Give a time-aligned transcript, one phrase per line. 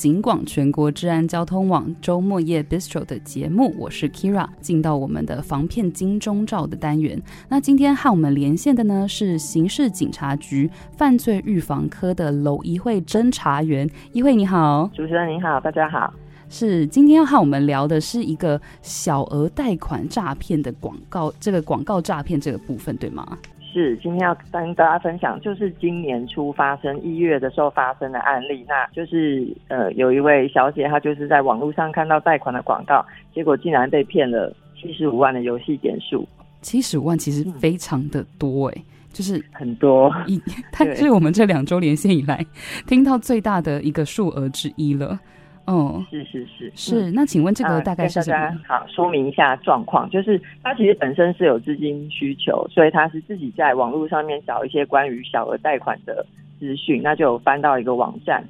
[0.00, 7.20] 警广全国治安交通网周末夜 Bistro 的节目，我是 Kira，进到我们的防骗金钟罩的单元。
[7.50, 16.10] 那今天和我们连线的呢是刑事警察局犯罪预防科的娄一慧侦查员，一慧你好，主持人你好，大家好。
[16.48, 23.36] 是今天要和我们聊的是一个小额贷款诈骗的广告，这个广告诈骗这个部分对吗？
[23.72, 28.64] 是，今天要跟大家分享，就是今年初发生一月的时候发生的案例。
[28.68, 33.04] 那就是呃，有一位小姐，她就是在网络上看到贷款的广告，
[33.34, 36.26] 结果竟然被骗了七十五万的游戏点数。
[36.60, 40.40] 七十五万其实非常的多哎、欸，就是很多，一，
[40.72, 42.44] 它是我们这两周连线以来
[42.86, 45.18] 听到最大的一个数额之一了。
[45.70, 48.20] 哦，是是是是，那请问这个大概是
[48.66, 56.26] 好，说明一下状况，就是他其实本身是有资金需求，所以他是自己在网络上面找一些关于小额贷款的
[56.58, 58.42] 资讯，那就有翻到一个网站，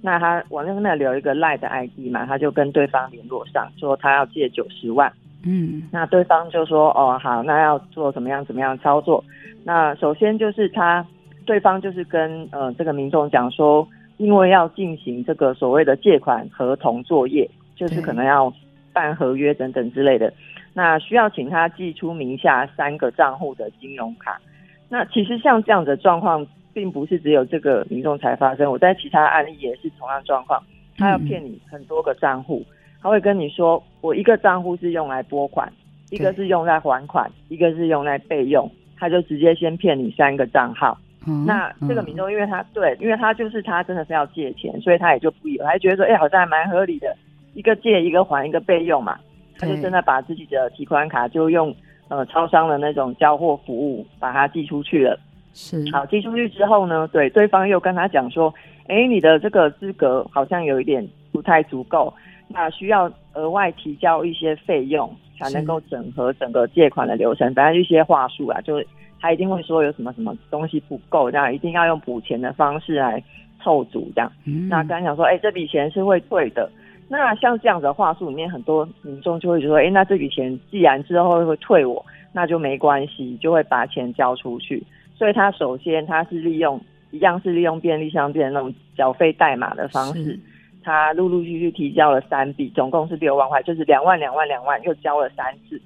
[0.00, 5.12] 那他网站那里有一个 LINE 的 ID 嘛，他就跟对方联络上，说他要借九十万，
[5.44, 9.24] 嗯，那对方就说哦好，那要做怎么样怎么样操作？
[9.64, 11.04] 那首先就是他
[11.44, 13.84] 对方就是跟呃这个民众讲说。
[14.18, 18.52] 因为要进行这个所谓的借款合同作业，就是可能要
[18.92, 20.32] 办合约等等之类的，
[20.74, 24.40] 那需要请他寄出名下三个账户的金融卡。
[24.88, 30.62] 那其实像这样的状况，并不是只有这个民众才发生，我在其他案例也是同样状况。
[30.96, 32.64] 他要骗你很多个账户，
[33.00, 35.72] 他会跟你说，我一个账户是用来拨款，
[36.10, 40.98] 一个是用来还款，一个是用来备用，他就直接先骗你三个账号。
[41.46, 47.14] 那这个民众，因为他对，因为他就是他真的是要借钱，所以他也就不以为，他觉得说，哎、欸，好像还蛮合理的，
[47.54, 49.18] 一个借一个还一个备用嘛，
[49.58, 51.74] 他就真的把自己的提款卡就用
[52.08, 55.18] 呃超商的那种交货服务把它寄出去了。
[55.54, 58.52] 是，好，寄出去之后呢，对，对方又跟他讲说，
[58.86, 62.12] 哎、欸，你的这个资格好像有一点不太足够，
[62.48, 68.82] 那需要额外提交一些费用才能够整合整个借款的流程，反正一些话术啊，就。
[69.20, 73.22] 他一定会说有什么什么东西不够，这样一定要用补钱的方式来
[73.62, 74.32] 凑足，这样。
[74.44, 76.70] 嗯、那刚才讲说，哎、欸，这笔钱是会退的。
[77.08, 84.82] 那像这样子的话术里面，很多民众就会说，哎、欸，那这笔钱既然之后会退我，那就没关系，就会把钱交出去。
[85.16, 86.80] 所以他首先他是利用
[87.10, 90.38] 一样是利用便利商店那种缴费代码的方式，
[90.84, 95.80] 他陆陆续续提交了三笔，总共是六万块，就是两万两万两万，又交了三次。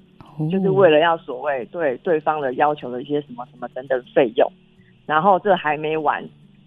[0.51, 4.51] 就是为了要所谓对对方的要求的一些什么什么等等费用，
[5.05, 6.23] 然后这还没完，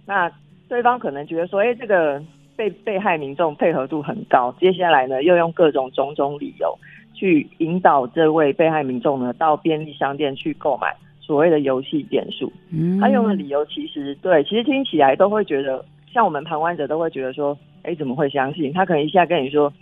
[0.06, 0.30] 那
[0.68, 2.22] 对方可能觉得说，哎，这个
[2.56, 6.76] 被被害民众配合度很高，接下来呢又用各种种种理由
[7.14, 12.52] 去引导这位被害民众呢到便利商店去购买所谓的游戏点数。
[12.72, 18.72] 嗯，他用的理由其实对，其实听起来都会觉得，像我们旁观者都会觉得说，哎，怎么会相信？
[18.72, 19.72] 他可能一下跟你说。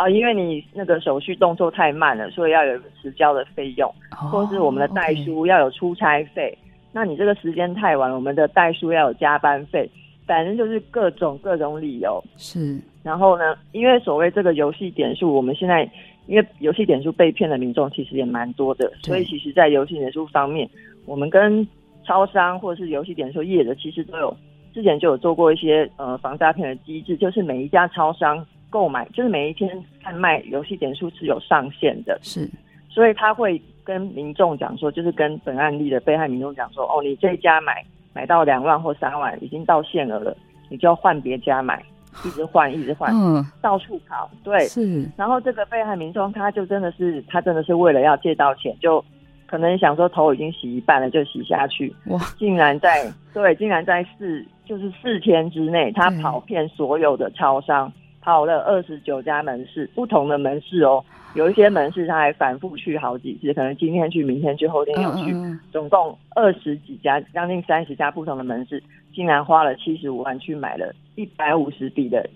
[0.00, 6.48] 啊，因为你那个手续动作太慢了，所以要有迟交的费用，或是我们的代书要有出差费。
[6.48, 6.94] Oh.
[6.94, 9.90] 那你这个时间太晚，我们的代书要有加班费，
[10.26, 12.18] 反正就是各种各种理由。
[12.38, 15.86] 是，然后呢，因为所谓这个游戏点数，我们现在
[16.26, 20.66] 因为游戏点数被骗的民众其实也蛮多的，所以其实在游戏点数方面，
[21.04, 21.68] 我们跟
[22.06, 24.34] 超商或者是游戏点数业者其实都有
[24.72, 28.42] 之前就有做过一些呃防诈骗的机制，就是每一家超商。
[28.70, 29.68] 购买就是每一天
[30.02, 32.48] 贩卖游戏点数是有上限的，是，
[32.88, 40.36] 所以他会跟民众讲说，就是跟本案例的被害民众讲说，哦，你这一家买买到两万或三万，已经到限额了，
[40.68, 41.82] 你就要换别家买，
[42.24, 45.04] 一直换一直换，嗯，到处跑，对，是。
[45.16, 49.04] 然后这个被害民众他就真的是，他真的是为了要借到钱，就
[49.46, 57.92] 可能想说头已经洗一半了，就洗下去，哇，竟然在对，竟然在四就是四天之内，他跑遍所有的超商。
[58.20, 61.02] 跑了二十九家门市，不同的门市哦，
[61.34, 65.34] 有一些门市他还反复去好几次，可能今天去，明天去，后天又去，
[65.72, 68.82] 总共二十几家，将近三十家不同的门市，
[69.14, 72.28] 竟然花了七十五万去买了一百五十笔的，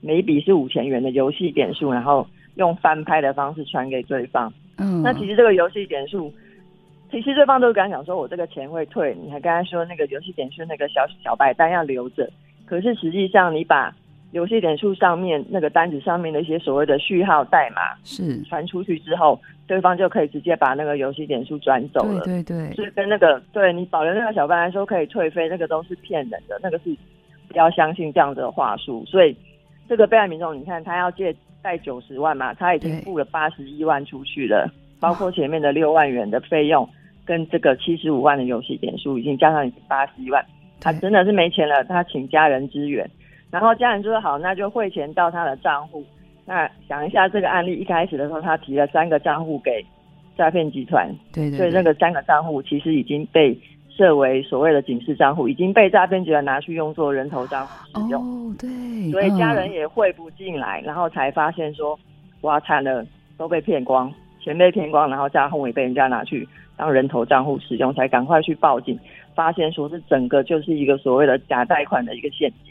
[0.00, 4.52] 每一笔是五千元的游戏点数，然后用翻拍的方式传给对方。
[4.78, 6.32] 嗯，那其实这个游戏点数，
[7.10, 12.30] 其实对方都敢讲说，我这个钱会退，你还跟他说那个游戏点数那个小小白单要留着，
[12.64, 13.94] 可是实际上你把
[14.32, 18.40] 游戏点数上面那个单子上面的一些所谓的序号代码是。
[18.44, 22.20] 传出去之后，对方就可以直接把那个游戏点数转走了。
[22.20, 26.96] 对对对，所以跟那个对你保留那个小白来说可以退费，那个都是骗人的，那个是
[27.48, 29.04] 不要相信这样子的话术。
[29.04, 29.36] 所以
[29.88, 36.88] 这个被害民众，你看他要借贷九十万嘛，他已经付了八十一万出去了，包括前面的六万元的费用
[37.24, 40.44] 跟这个七十五万的游戏点数，已经加上已经八十一万，
[40.80, 43.10] 他真的是没钱了，他请家人支援。
[43.50, 46.04] 然后家人就说好，那就汇钱到他的账户。
[46.46, 49.84] 那想一下这个案例，一开始的时候他提了三个账户给
[50.36, 53.56] 诈骗集团，对，对对，所以那个三个账户其实已经被
[53.88, 58.22] 设为所谓的警示账户，已经被诈骗集团拿去用作人头账户使用。
[58.22, 61.98] 哦，对，所以家人也汇不进来，嗯、然后才发现说，
[62.40, 63.04] 哇，惨了，
[63.36, 64.12] 都被骗光，
[64.42, 68.98] 钱被骗光，然后账户也被人家拿去当人头账户使用，才赶快去报警，
[69.34, 72.69] 发现说是整个就是一个所谓的假贷款的一个陷阱。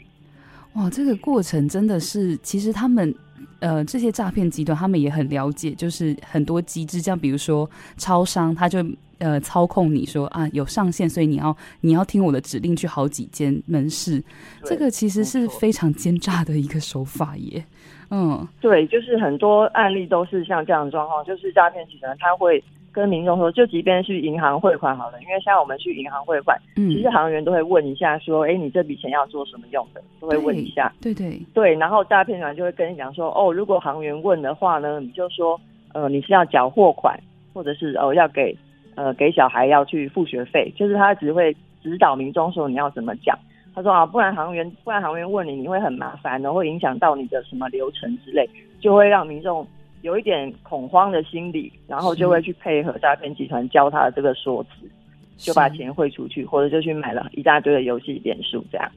[0.74, 3.14] 哇，这个过程真的是，其实他们。
[3.60, 7.68] 呃，这些诈骗集团他们也很了解，就是很多机制，像比如说
[7.98, 8.82] 超商，他就
[9.18, 14.22] 呃操控你说啊有上限，所以你要你要听我的指令去好几间门市，
[14.64, 17.62] 这个其实是非常奸诈的一个手法耶。
[18.10, 22.64] 嗯，对，就是很多案例都是像这样的状况，就是诈骗集团他会。
[22.92, 30.92] 跟民众说，就即便去银行汇款好了，因为像我们去银行汇款，嗯，其实行员都会问一下，说，哎，你这笔钱要做什么用的，都会问一下。
[31.00, 35.60] 对对对，对，然后诈骗团就会跟你讲说，哦，如果行员问的话呢，你就说，
[35.92, 37.16] 呃，你是要缴货款，
[37.54, 38.56] 或者是哦要给
[38.96, 43.38] 呃给小孩要去付学费，就是他只会指导民众说你要怎么讲。
[43.72, 48.50] 他说啊，不然行员不然行员问你，你会很麻烦的，会影响到你的什么流程之类，
[48.80, 49.64] 就会让民众。
[50.02, 54.88] 有一点恐慌的心理，然后就会去配合诈骗集团教他的这个说辞，
[55.36, 58.90] 就把钱汇出去，或者就去买了一大堆的游戏点数，这样。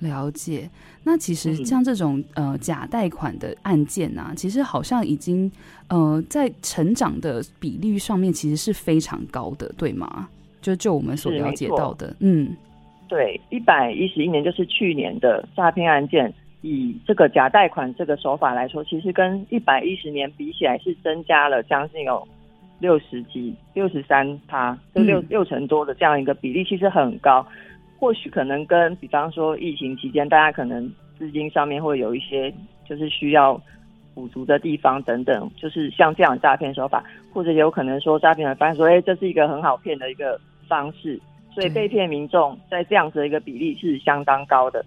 [0.00, 0.68] 了解。
[1.02, 5.50] 那其实像这种、嗯、呃假贷款的案件呢、啊，其实好像已经
[5.88, 10.28] 呃在成长的比例上面其实是非常高的，对吗？
[10.60, 12.56] 就就我们所了解到的，嗯，
[13.08, 16.32] 对，一百一十一年就是去年的诈骗案件。
[16.66, 22.26] 以这个假贷款这个手法来说，其实跟一百一十年比起来是增加了将近有
[22.80, 27.46] 六十几、六十三趴，就六六成多的这样一个比例，其实很高。
[27.98, 32.52] 或许可能跟比方说疫情期间，大家可能资金上面会有一些
[32.84, 33.60] 就是需要
[34.12, 41.20] 补足的地方等等，就是像这样诈骗手法，或者有可能说诈骗的发现说，哎，这是一个很好骗的一个方式，
[41.54, 44.84] 所以被骗民众在这样子的一个比例是相当高的。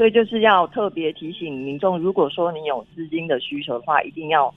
[0.00, 4.50] 所以就是要特别提醒民众，如果说你有资金的需求的话，一定要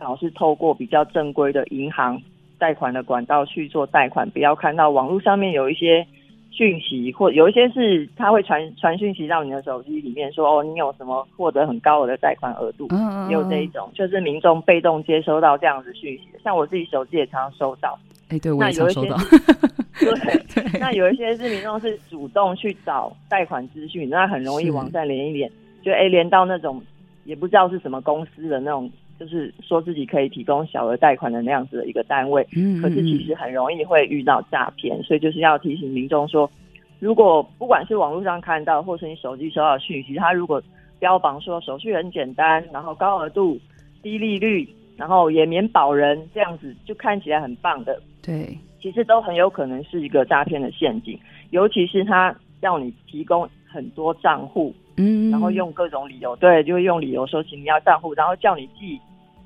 [0.00, 2.20] 老是透过比较正规的银行
[2.58, 6.04] 贷款的管道去做贷款，不要看到网络上面有一些
[6.50, 12.88] 讯息，或有一些是他会传传讯息到你的手机里面说，说哦，你有什么获得很高额的贷款额度，
[13.28, 17.96] 也有这一种，就是民众被动接收到这样子讯息，像我自己手机也常常收到。
[18.30, 19.16] 哎，对，我也常收到。
[20.54, 25.50] 对， 对，那有一些是民众是主动去找贷款资讯，那很容易网站连一连，
[25.82, 26.82] 就哎连到那种
[27.24, 36.50] 也不知道是什么公司的那种，就是说自己可以提供小额贷款的那样子的一个单位，嗯，可是其实很容易会遇到诈骗，所以就是要提醒民众说，
[36.98, 40.62] 如果不管是网络上看到，或是你手机收到的讯息，他如果
[40.98, 43.58] 标榜说手续很简单，然后高额度、
[44.02, 44.68] 低利率。
[44.98, 51.18] 然后也免保人这样子，就看起来很棒的，对，其实都很有可能是一个诈骗的陷阱。
[51.50, 59.00] 尤其是他要你提供很多账户，嗯，然后用各种理由，对，就会用理由说请你要账户，然后叫你寄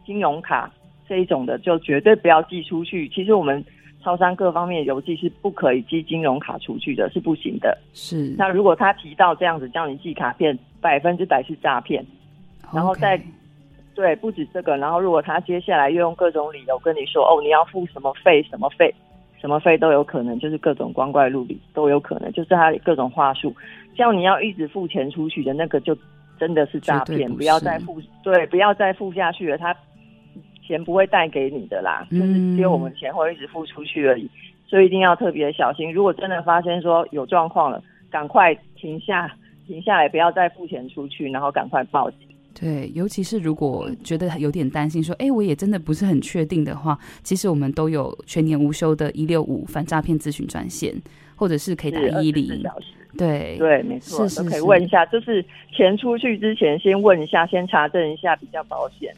[0.04, 0.70] 金融卡
[1.08, 3.08] 这一种的，就绝对不要寄出去。
[3.08, 3.64] 其实我们
[4.02, 7.78] 超商各方面邮寄是不可以寄金融卡出去的，是不行的。
[7.94, 8.34] 是。
[8.36, 12.04] 那如果他提到这样子叫你寄卡片，百分之百是诈骗，
[12.72, 13.18] 然后再。
[13.18, 13.22] Okay.
[13.94, 18.92] 对，不止这个，然后如果他接下来又用各种理由跟你说，哦，你要付什么费，什么费，
[19.42, 23.52] 什么费都有可能，就是各种光怪陆离都有可能，就是他各种话术，
[23.96, 25.96] 叫你要一直付钱出去的那个，就
[26.38, 29.76] 真的是诈骗，不，不要再付，对，不要再付下去了，他
[30.64, 34.30] 钱不会带给你的啦，嗯、就是只有我们钱会一直付出去而已，
[34.64, 35.92] 所以一定要特别小心。
[35.92, 37.82] 如果真的发现说有状况了，
[38.12, 39.28] 赶快停下，
[39.66, 42.28] 停下来，不要再付钱出去，然后赶快报警。
[42.58, 50.94] 对，尤其是如果觉得有点担心，说，哎，我也真的不是很确定的话，其实我们都有全年无休的一六五反诈骗咨询专线，
[51.36, 52.62] 或者是可以打一零。
[53.18, 59.14] 对对，没错，是是是，都可以问一下，就是钱出去之前先问一下，先查证一下比较保险。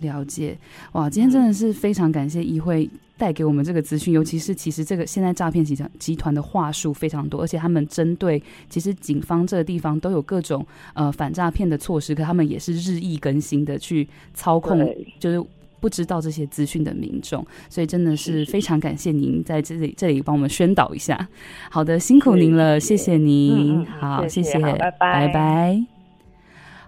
[0.00, 0.56] 了解，
[0.92, 2.88] 哇，今天真的是非常感谢议会。
[3.18, 8.40] 带给我们这个资讯，尤其是其实这个现在诈骗集团集团的话术非常多，而且他们针对
[8.70, 10.64] 其实警方这个地方都有各种
[10.94, 14.88] 呃反诈骗的措施，可他们也是日益更新的去操控，
[15.18, 15.44] 就是
[15.80, 21.28] 不知道这些资讯的民众，所以真的是非常感谢您在这里这里帮我们宣导一下。
[21.72, 25.26] 好的，辛苦您了，谢谢您，嗯、好，谢谢，谢谢，拜拜。
[25.26, 25.97] 拜拜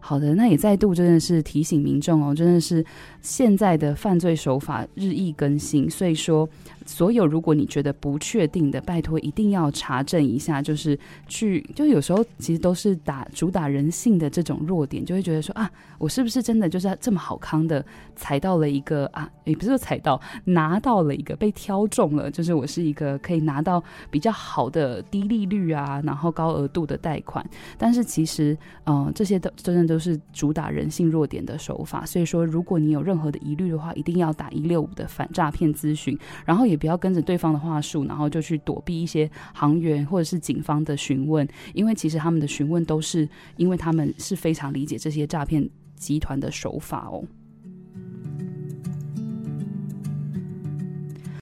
[0.00, 2.85] 好的，那也再度真的是提醒民众哦，真的是
[3.21, 6.49] 现在的犯罪手法日益更新，所以说。
[6.87, 10.61] 所有如果你觉得不确定的，拜托一定要查证一下。
[10.61, 17.85] 就是去，就有时候其实都是打主打人性的这种弱点，就会觉得说啊，我是不是真的就是这么好康的
[18.16, 23.80] 踩到了一个啊，也不是说踩到，拿到了一个被挑中了，就是我是一个可以拿到
[24.11, 27.49] 比较好的低利率啊，然后高额度的贷款。
[27.78, 32.04] 但是其实，嗯、这些都真的都是主打人性弱点的手法。
[32.04, 36.80] 所以说，如果你有任何的疑虑的话，一定要打一六五的反诈骗咨询，然后也。
[36.80, 43.28] 不要跟着对方的话术，然后就去躲避一些行员或者是警方的询问，因为其实他们的询问都是
[43.59, 47.23] 因为他们是非常理解这些诈骗集团的手法哦。